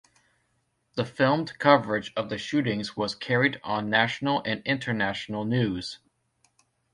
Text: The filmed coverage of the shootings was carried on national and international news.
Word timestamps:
The 0.95 1.05
filmed 1.05 1.59
coverage 1.59 2.11
of 2.15 2.29
the 2.29 2.39
shootings 2.39 2.97
was 2.97 3.13
carried 3.13 3.59
on 3.63 3.91
national 3.91 4.41
and 4.47 4.63
international 4.65 5.45
news. 5.45 5.99